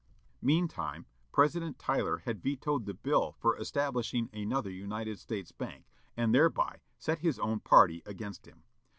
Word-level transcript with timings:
Meantime, 0.41 1.05
President 1.31 1.77
Tyler 1.77 2.23
had 2.25 2.41
vetoed 2.41 2.87
the 2.87 2.93
bill 2.95 3.35
for 3.39 3.55
establishing 3.59 4.31
another 4.33 4.71
United 4.71 5.19
States 5.19 5.51
Bank, 5.51 5.85
and 6.17 6.33
thereby 6.33 6.79
set 6.97 7.19
his 7.19 7.37
own 7.37 7.59
party 7.59 8.01
against 8.03 8.47
him. 8.47 8.63